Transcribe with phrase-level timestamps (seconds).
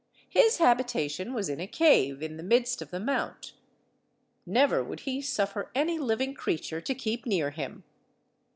[0.29, 3.53] His habitation was in a cave in the midst of the Mount.
[4.47, 7.83] Never would he suffer any living creature to keep near him.